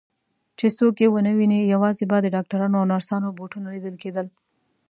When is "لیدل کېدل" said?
3.75-4.27